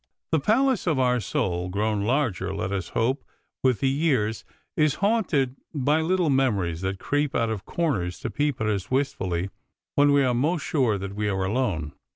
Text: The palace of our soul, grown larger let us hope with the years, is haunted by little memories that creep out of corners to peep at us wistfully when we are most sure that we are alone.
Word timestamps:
The 0.31 0.39
palace 0.39 0.87
of 0.87 0.97
our 0.97 1.19
soul, 1.19 1.69
grown 1.69 2.01
larger 2.03 2.55
let 2.55 2.71
us 2.71 2.89
hope 2.97 3.23
with 3.61 3.81
the 3.81 3.87
years, 3.87 4.43
is 4.75 4.95
haunted 4.95 5.57
by 5.75 6.01
little 6.01 6.31
memories 6.31 6.81
that 6.81 6.97
creep 6.97 7.35
out 7.35 7.51
of 7.51 7.65
corners 7.65 8.19
to 8.21 8.31
peep 8.31 8.59
at 8.59 8.65
us 8.65 8.89
wistfully 8.89 9.51
when 9.93 10.11
we 10.11 10.23
are 10.23 10.33
most 10.33 10.63
sure 10.65 10.97
that 10.97 11.13
we 11.13 11.29
are 11.29 11.43
alone. 11.43 11.93